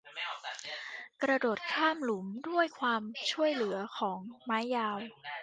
[1.21, 3.01] กระโดดข้ามหลุมด้วยความ
[3.31, 4.97] ช่วยเหลือของไม้ยาว